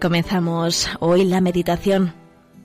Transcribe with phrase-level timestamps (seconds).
[0.00, 2.14] Comenzamos hoy la meditación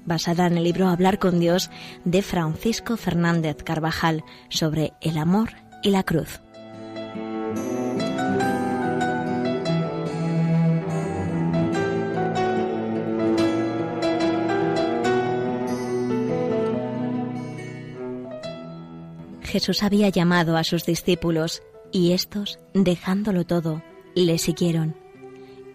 [0.05, 1.69] basada en el libro Hablar con Dios
[2.05, 5.49] de Francisco Fernández Carvajal sobre el amor
[5.83, 6.39] y la cruz.
[19.41, 23.83] Jesús había llamado a sus discípulos y estos, dejándolo todo,
[24.15, 25.04] le siguieron.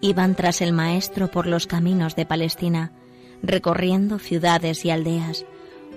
[0.01, 2.91] Iban tras el Maestro por los caminos de Palestina,
[3.43, 5.45] recorriendo ciudades y aldeas,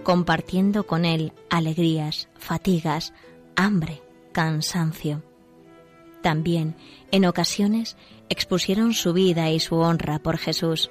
[0.03, 3.15] compartiendo con él alegrías, fatigas,
[3.57, 5.23] hambre, cansancio.
[6.23, 6.75] También,
[7.11, 7.97] en ocasiones,
[8.29, 10.91] expusieron su vida y su honra por Jesús.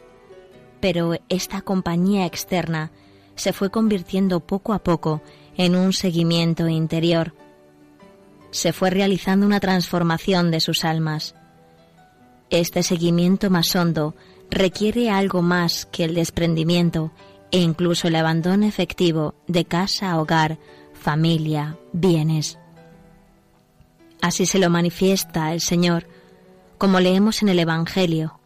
[0.80, 2.92] Pero esta compañía externa
[3.36, 5.22] se fue convirtiendo poco a poco
[5.58, 7.34] en un seguimiento interior.
[8.52, 11.36] Se fue realizando una transformación de sus almas.
[12.50, 14.16] Este seguimiento más hondo
[14.50, 17.12] requiere algo más que el desprendimiento
[17.52, 20.58] e incluso el abandono efectivo de casa, hogar,
[20.94, 22.58] familia, bienes.
[24.22, 26.08] Así se lo manifiesta el Señor,
[26.78, 28.40] como leemos en el Evangelio.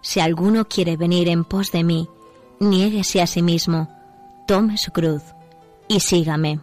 [0.00, 2.08] Si alguno quiere venir en pos de mí,
[2.58, 3.88] niéguese a sí mismo,
[4.46, 5.22] tome su cruz
[5.88, 6.60] y sígame.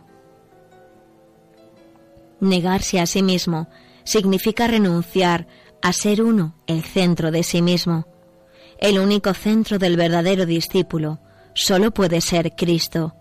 [2.40, 3.68] Negarse a sí mismo
[4.04, 5.48] significa renunciar
[5.82, 8.06] a ser uno el centro de sí mismo.
[8.80, 11.20] El único centro del verdadero discípulo
[11.54, 13.14] solo puede ser Cristo,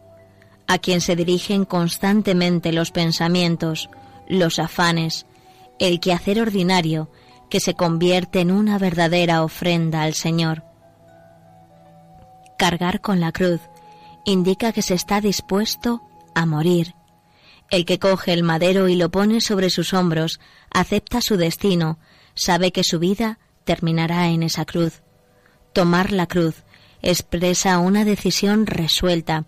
[0.66, 3.88] a quien se dirigen constantemente los pensamientos,
[4.28, 5.26] los afanes,
[5.78, 7.10] el quehacer ordinario
[7.48, 10.64] que se convierte en una verdadera ofrenda al Señor.
[12.58, 13.60] Cargar con la cruz
[14.24, 16.02] indica que se está dispuesto
[16.34, 16.94] a morir.
[17.70, 20.40] El que coge el madero y lo pone sobre sus hombros
[20.70, 21.98] acepta su destino
[22.38, 25.02] sabe que su vida terminará en esa cruz.
[25.72, 26.54] Tomar la cruz
[27.02, 29.44] expresa una decisión resuelta.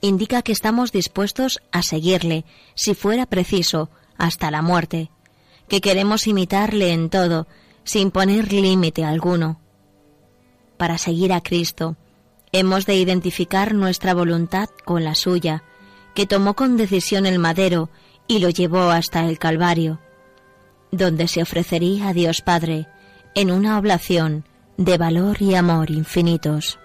[0.00, 2.44] Indica que estamos dispuestos a seguirle,
[2.74, 5.10] si fuera preciso, hasta la muerte,
[5.68, 7.46] que queremos imitarle en todo,
[7.84, 9.60] sin poner límite alguno.
[10.76, 11.96] Para seguir a Cristo,
[12.50, 15.62] hemos de identificar nuestra voluntad con la suya,
[16.14, 17.90] que tomó con decisión el madero
[18.26, 20.00] y lo llevó hasta el Calvario
[20.92, 22.86] donde se ofrecería a Dios Padre
[23.34, 24.44] en una oblación
[24.76, 26.78] de valor y amor infinitos.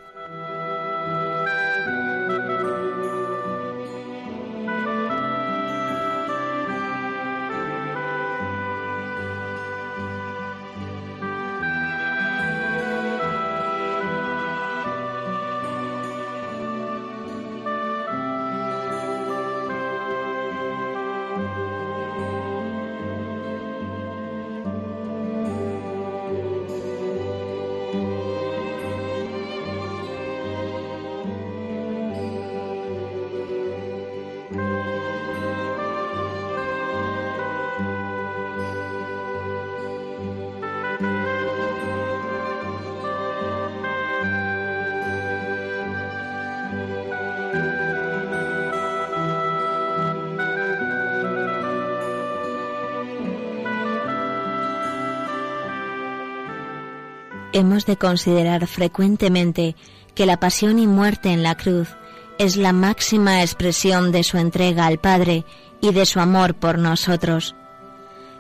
[57.58, 59.76] Hemos de considerar frecuentemente
[60.14, 61.90] que la pasión y muerte en la cruz
[62.38, 65.44] es la máxima expresión de su entrega al Padre
[65.82, 67.56] y de su amor por nosotros.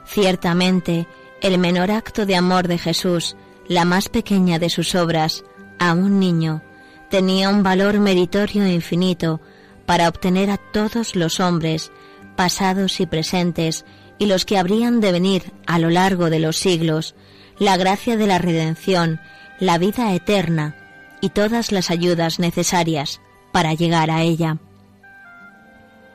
[0.05, 1.07] Ciertamente,
[1.41, 3.35] el menor acto de amor de Jesús,
[3.67, 5.43] la más pequeña de sus obras,
[5.79, 6.61] a un niño,
[7.09, 9.41] tenía un valor meritorio infinito
[9.85, 11.91] para obtener a todos los hombres,
[12.35, 13.83] pasados y presentes,
[14.19, 17.15] y los que habrían de venir a lo largo de los siglos,
[17.59, 19.19] la gracia de la redención,
[19.59, 20.75] la vida eterna
[21.21, 23.21] y todas las ayudas necesarias
[23.51, 24.57] para llegar a ella.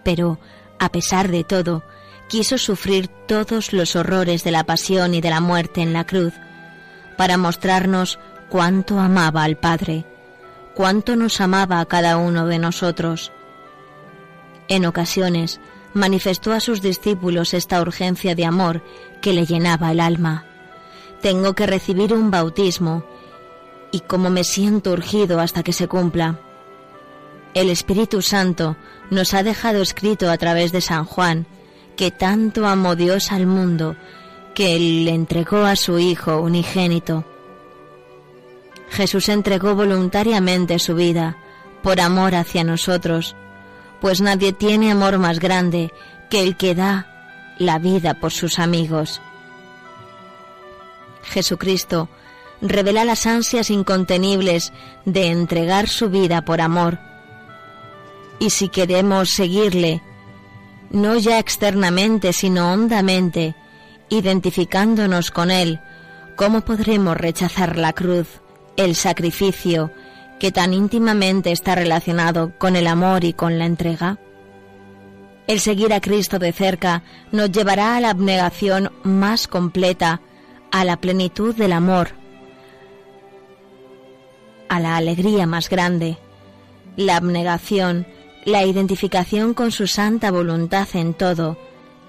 [0.05, 0.39] Pero,
[0.79, 1.83] a pesar de todo,
[2.29, 6.35] quiso sufrir todos los horrores de la pasión y de la muerte en la cruz,
[7.17, 8.19] para mostrarnos
[8.49, 10.05] cuánto amaba al Padre,
[10.75, 13.33] cuánto nos amaba a cada uno de nosotros.
[14.69, 15.61] En ocasiones
[15.95, 18.83] manifestó a sus discípulos esta urgencia de amor
[19.21, 20.47] que le llenaba el alma
[21.23, 23.05] tengo que recibir un bautismo
[23.93, 26.41] y como me siento urgido hasta que se cumpla.
[27.55, 28.77] El Espíritu Santo
[29.11, 31.47] nos ha dejado escrito a través de San Juan
[31.97, 33.97] que tanto amó Dios al mundo
[34.55, 37.25] que le entregó a su Hijo unigénito.
[38.91, 41.37] Jesús entregó voluntariamente su vida
[41.83, 43.37] por amor hacia nosotros,
[44.01, 45.93] pues nadie tiene amor más grande
[46.31, 49.21] que el que da la vida por sus amigos.
[51.23, 52.09] Jesucristo
[52.61, 54.73] revela las ansias incontenibles
[55.05, 56.99] de entregar su vida por amor.
[58.39, 60.03] Y si queremos seguirle,
[60.91, 63.55] no ya externamente, sino hondamente,
[64.09, 65.81] identificándonos con Él,
[66.37, 68.29] ¿cómo podremos rechazar la cruz,
[68.77, 69.91] el sacrificio,
[70.39, 74.19] que tan íntimamente está relacionado con el amor y con la entrega?
[75.47, 77.03] El seguir a Cristo de cerca
[77.33, 80.21] nos llevará a la abnegación más completa,
[80.73, 82.09] a la plenitud del amor,
[84.69, 86.17] a la alegría más grande.
[86.97, 88.07] La abnegación,
[88.45, 91.59] la identificación con su santa voluntad en todo,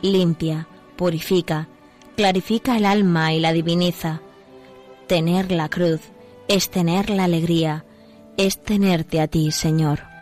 [0.01, 1.68] limpia, purifica,
[2.15, 4.21] clarifica el alma y la diviniza.
[5.07, 6.00] Tener la cruz
[6.48, 7.86] es tener la alegría,
[8.38, 10.12] es tenerte a ti, Señor.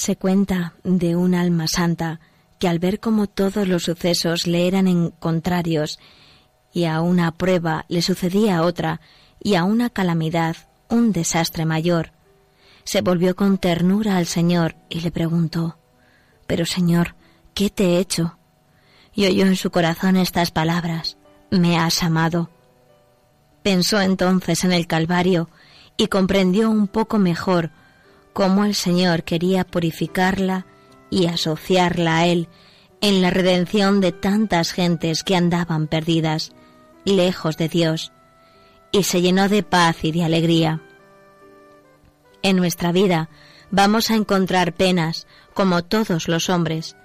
[0.00, 2.20] Se cuenta de un alma santa
[2.58, 5.98] que al ver cómo todos los sucesos le eran en contrarios
[6.72, 9.02] y a una prueba le sucedía otra
[9.40, 10.56] y a una calamidad
[10.88, 12.12] un desastre mayor,
[12.82, 15.76] se volvió con ternura al Señor y le preguntó
[16.46, 17.14] Pero Señor,
[17.52, 18.38] ¿qué te he hecho?
[19.12, 21.18] Y oyó en su corazón estas palabras
[21.50, 22.48] Me has amado.
[23.62, 25.50] Pensó entonces en el Calvario
[25.98, 27.70] y comprendió un poco mejor
[28.32, 30.66] cómo el Señor quería purificarla
[31.10, 32.48] y asociarla a Él
[33.00, 36.52] en la redención de tantas gentes que andaban perdidas,
[37.04, 38.12] lejos de Dios,
[38.92, 40.82] y se llenó de paz y de alegría.
[42.42, 43.28] En nuestra vida
[43.70, 46.96] vamos a encontrar penas, como todos los hombres.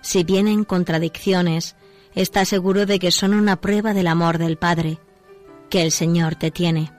[0.00, 1.76] Si vienen contradicciones,
[2.14, 4.98] está seguro de que son una prueba del amor del Padre,
[5.70, 6.92] que el Señor te tiene.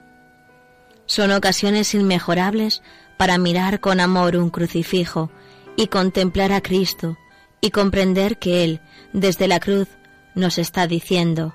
[1.06, 2.82] Son ocasiones inmejorables
[3.16, 5.30] para mirar con amor un crucifijo
[5.76, 7.16] y contemplar a Cristo
[7.60, 8.80] y comprender que Él,
[9.12, 9.88] desde la cruz,
[10.34, 11.54] nos está diciendo,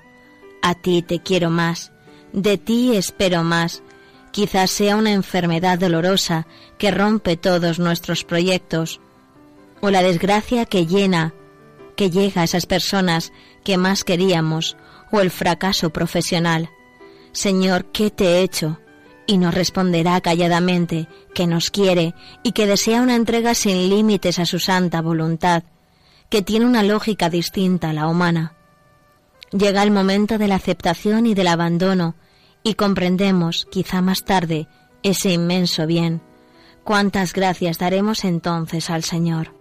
[0.62, 1.92] a ti te quiero más,
[2.32, 3.82] de ti espero más,
[4.30, 6.46] quizás sea una enfermedad dolorosa
[6.78, 9.00] que rompe todos nuestros proyectos,
[9.80, 11.34] o la desgracia que llena,
[11.96, 13.32] que llega a esas personas
[13.64, 14.76] que más queríamos,
[15.12, 16.70] o el fracaso profesional.
[17.32, 18.78] Señor, ¿qué te he hecho?
[19.30, 21.06] Y nos responderá calladamente
[21.36, 25.62] que nos quiere y que desea una entrega sin límites a su santa voluntad,
[26.28, 28.54] que tiene una lógica distinta a la humana.
[29.52, 32.16] Llega el momento de la aceptación y del abandono
[32.64, 34.66] y comprendemos, quizá más tarde,
[35.04, 36.22] ese inmenso bien.
[36.82, 39.59] ¿Cuántas gracias daremos entonces al Señor?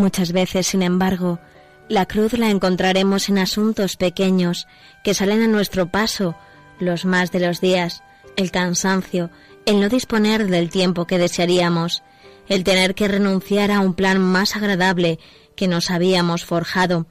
[0.00, 1.40] Muchas veces, sin embargo,
[1.86, 4.66] la cruz la encontraremos en asuntos pequeños
[5.04, 6.34] que salen a nuestro paso
[6.78, 8.02] los más de los días,
[8.36, 9.28] el cansancio,
[9.66, 12.02] el no disponer del tiempo que desearíamos,
[12.48, 15.18] el tener que renunciar a un plan más agradable
[15.54, 17.06] que nos habíamos forjado,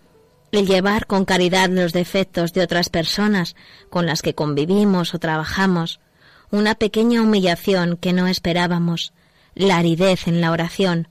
[0.52, 3.56] el llevar con caridad los defectos de otras personas
[3.92, 6.00] con las que convivimos o trabajamos,
[6.50, 9.14] una pequeña humillación que no esperábamos,
[9.54, 11.08] la aridez en la oración.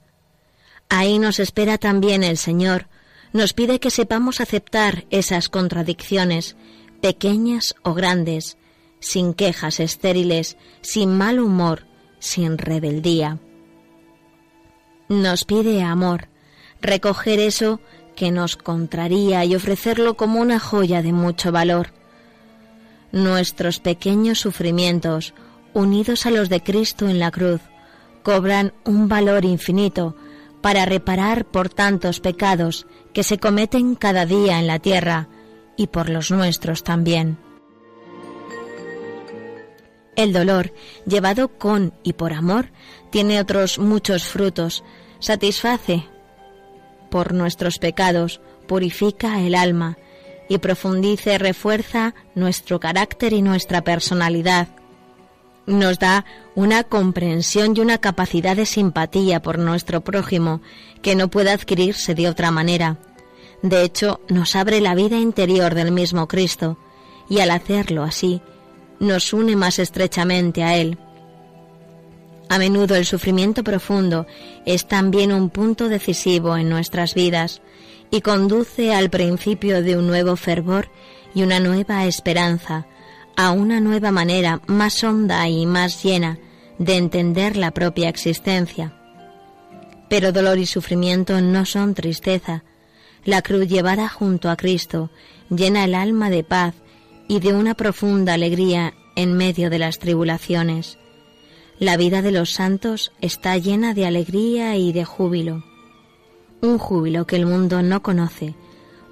[0.88, 2.87] Ahí nos espera también el Señor,
[3.33, 6.57] nos pide que sepamos aceptar esas contradicciones,
[7.02, 8.57] pequeñas o grandes,
[9.00, 11.87] sin quejas estériles, sin mal humor,
[12.18, 13.38] sin rebeldía.
[15.09, 16.28] Nos pide amor,
[16.80, 17.80] recoger eso
[18.16, 21.92] que nos contraría y ofrecerlo como una joya de mucho valor.
[23.12, 25.35] Nuestros pequeños sufrimientos,
[25.75, 27.61] unidos a los de Cristo en la cruz,
[28.23, 30.16] cobran un valor infinito
[30.60, 35.28] para reparar por tantos pecados que se cometen cada día en la tierra
[35.76, 37.38] y por los nuestros también.
[40.16, 40.72] El dolor,
[41.06, 42.72] llevado con y por amor,
[43.10, 44.82] tiene otros muchos frutos,
[45.20, 46.08] satisface
[47.08, 49.96] por nuestros pecados, purifica el alma
[50.48, 54.68] y profundice y refuerza nuestro carácter y nuestra personalidad.
[55.68, 60.62] Nos da una comprensión y una capacidad de simpatía por nuestro prójimo
[61.02, 62.96] que no puede adquirirse de otra manera.
[63.60, 66.78] De hecho, nos abre la vida interior del mismo Cristo,
[67.28, 68.40] y al hacerlo así,
[68.98, 70.96] nos une más estrechamente a Él.
[72.48, 74.26] A menudo el sufrimiento profundo
[74.64, 77.60] es también un punto decisivo en nuestras vidas
[78.10, 80.88] y conduce al principio de un nuevo fervor
[81.34, 82.87] y una nueva esperanza,
[83.38, 86.40] a una nueva manera más honda y más llena
[86.80, 88.92] de entender la propia existencia.
[90.09, 92.64] Pero dolor y sufrimiento no son tristeza.
[93.25, 95.11] La cruz llevada junto a Cristo
[95.50, 96.75] llena el alma de paz
[97.28, 100.99] y de una profunda alegría en medio de las tribulaciones.
[101.78, 105.62] La vida de los santos está llena de alegría y de júbilo,
[106.61, 108.57] un júbilo que el mundo no conoce,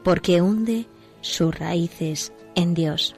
[0.03, 0.87] porque hunde
[1.21, 3.15] sus raíces en Dios.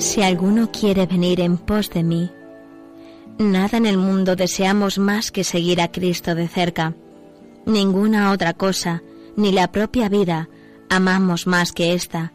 [0.00, 2.30] Si alguno quiere venir en pos de mí,
[3.38, 6.94] nada en el mundo deseamos más que seguir a Cristo de cerca.
[7.66, 9.02] Ninguna otra cosa,
[9.36, 10.48] ni la propia vida,
[10.88, 12.32] amamos más que esta,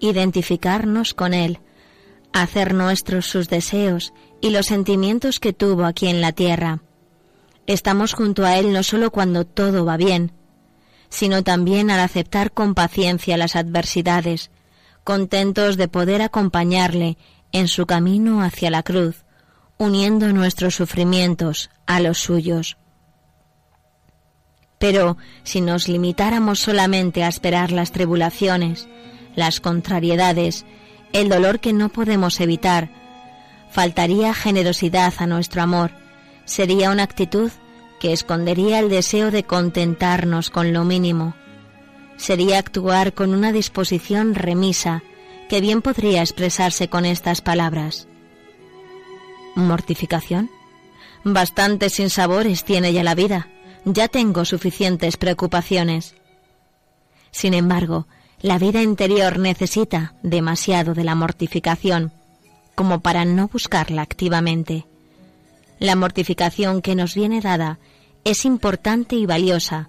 [0.00, 1.60] identificarnos con Él,
[2.34, 4.12] hacer nuestros sus deseos
[4.42, 6.82] y los sentimientos que tuvo aquí en la tierra.
[7.66, 10.32] Estamos junto a Él no solo cuando todo va bien,
[11.08, 14.50] sino también al aceptar con paciencia las adversidades,
[15.08, 17.16] contentos de poder acompañarle
[17.52, 19.24] en su camino hacia la cruz,
[19.78, 22.76] uniendo nuestros sufrimientos a los suyos.
[24.78, 28.86] Pero si nos limitáramos solamente a esperar las tribulaciones,
[29.34, 30.66] las contrariedades,
[31.14, 32.90] el dolor que no podemos evitar,
[33.70, 35.90] faltaría generosidad a nuestro amor,
[36.44, 37.50] sería una actitud
[37.98, 41.34] que escondería el deseo de contentarnos con lo mínimo,
[42.18, 45.02] sería actuar con una disposición remisa
[45.48, 48.06] que bien podría expresarse con estas palabras.
[49.54, 50.50] ¿Mortificación?
[51.24, 53.48] Bastantes sinsabores tiene ya la vida.
[53.84, 56.14] Ya tengo suficientes preocupaciones.
[57.30, 58.06] Sin embargo,
[58.40, 62.12] la vida interior necesita demasiado de la mortificación
[62.74, 64.86] como para no buscarla activamente.
[65.80, 67.78] La mortificación que nos viene dada
[68.24, 69.88] es importante y valiosa,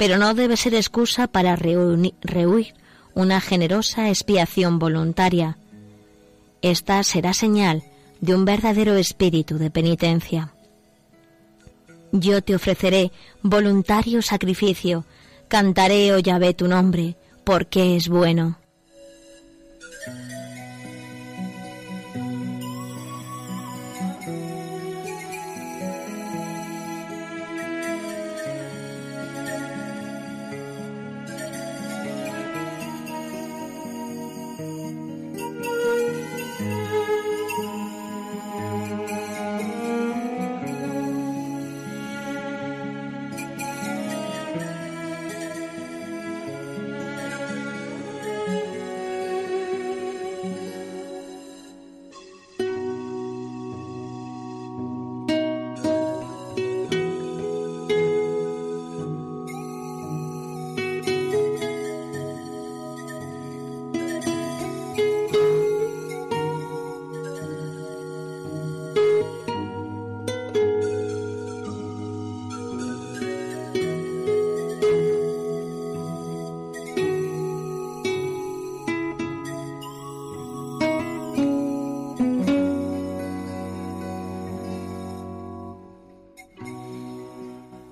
[0.00, 2.74] pero no debe ser excusa para rehuir
[3.12, 5.58] una generosa expiación voluntaria.
[6.62, 7.82] Esta será señal
[8.22, 10.54] de un verdadero espíritu de penitencia.
[12.12, 15.04] Yo te ofreceré voluntario sacrificio,
[15.48, 18.59] cantaré, oh Yahvé, tu nombre, porque es bueno.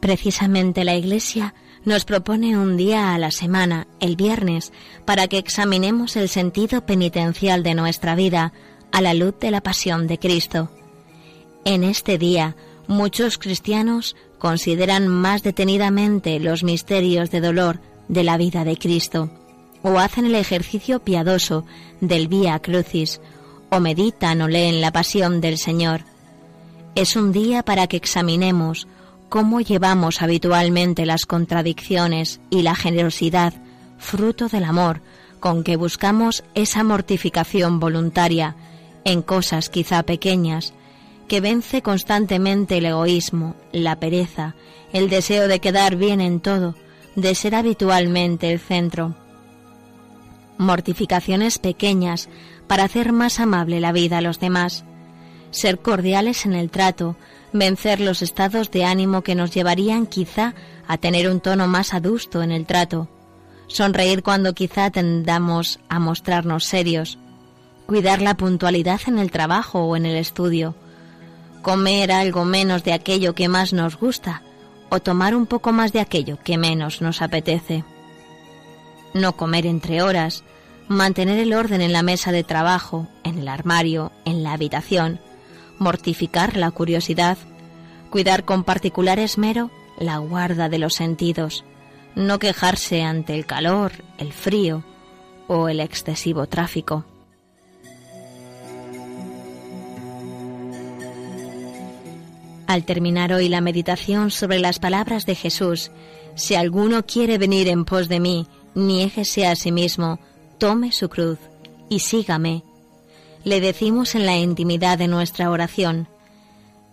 [0.08, 1.52] Precisamente la Iglesia
[1.84, 4.72] nos propone un día a la semana, el viernes,
[5.04, 8.54] para que examinemos el sentido penitencial de nuestra vida
[8.90, 10.70] a la luz de la pasión de Cristo.
[11.66, 18.64] En este día, muchos cristianos consideran más detenidamente los misterios de dolor de la vida
[18.64, 19.28] de Cristo,
[19.82, 21.66] o hacen el ejercicio piadoso
[22.00, 23.20] del Vía Crucis,
[23.68, 26.04] o meditan o leen la pasión del Señor.
[26.94, 28.88] Es un día para que examinemos
[29.28, 33.54] cómo llevamos habitualmente las contradicciones y la generosidad,
[33.98, 35.02] fruto del amor,
[35.40, 38.56] con que buscamos esa mortificación voluntaria
[39.04, 40.72] en cosas quizá pequeñas,
[41.28, 44.54] que vence constantemente el egoísmo, la pereza,
[44.92, 46.74] el deseo de quedar bien en todo,
[47.14, 49.14] de ser habitualmente el centro.
[50.56, 52.28] Mortificaciones pequeñas
[52.66, 54.84] para hacer más amable la vida a los demás,
[55.50, 57.16] ser cordiales en el trato,
[57.52, 60.54] vencer los estados de ánimo que nos llevarían quizá
[60.87, 63.08] a tener un tono más adusto en el trato,
[63.66, 67.18] sonreír cuando quizá tendamos a mostrarnos serios,
[67.87, 70.74] cuidar la puntualidad en el trabajo o en el estudio,
[71.62, 74.42] comer algo menos de aquello que más nos gusta
[74.90, 77.84] o tomar un poco más de aquello que menos nos apetece.
[79.14, 80.44] No comer entre horas,
[80.88, 85.20] mantener el orden en la mesa de trabajo, en el armario, en la habitación,
[85.78, 87.38] mortificar la curiosidad,
[88.10, 91.64] cuidar con particular esmero la guarda de los sentidos,
[92.14, 94.84] no quejarse ante el calor, el frío
[95.46, 97.04] o el excesivo tráfico.
[102.66, 105.90] Al terminar hoy la meditación sobre las palabras de Jesús,
[106.34, 110.20] si alguno quiere venir en pos de mí, niéguese a sí mismo,
[110.58, 111.38] tome su cruz
[111.88, 112.62] y sígame
[113.48, 116.06] le decimos en la intimidad de nuestra oración,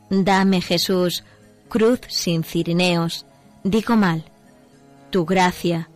[0.10, 1.24] Dame Jesús,
[1.68, 3.26] cruz sin cirineos,
[3.64, 4.24] digo mal,
[5.10, 5.90] tu gracia,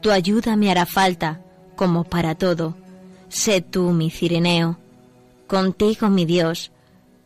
[0.00, 1.40] tu ayuda me hará falta,
[1.76, 2.76] como para todo,
[3.28, 4.78] sé tú mi cirineo,
[5.46, 6.72] contigo mi Dios,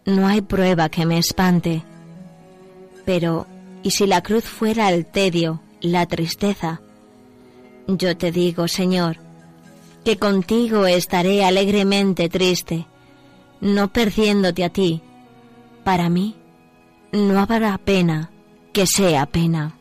[0.05, 1.83] no hay prueba que me espante.
[3.05, 3.47] Pero,
[3.83, 6.81] ¿y si la cruz fuera el tedio, la tristeza?
[7.89, 9.26] Yo te digo, Señor,
[10.07, 12.87] que contigo estaré alegremente triste,
[13.61, 15.03] no perdiéndote a ti.
[15.83, 16.37] Para mí
[17.11, 18.31] no habrá pena
[18.73, 19.75] que sea pena.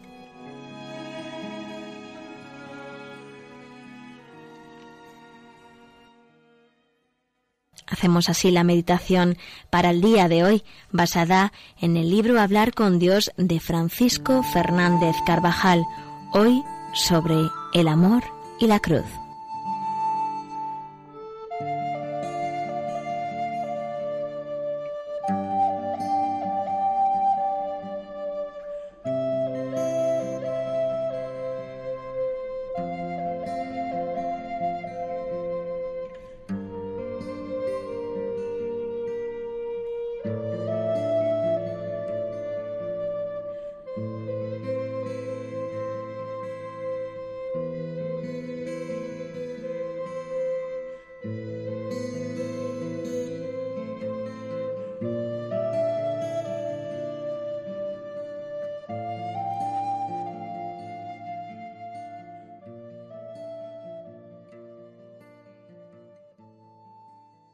[7.86, 9.38] Hacemos así la meditación
[9.70, 15.16] para el día de hoy, basada en el libro Hablar con Dios de Francisco Fernández
[15.28, 15.84] Carvajal,
[16.34, 16.64] hoy
[16.96, 17.36] sobre
[17.76, 18.24] el amor
[18.60, 19.06] y la cruz.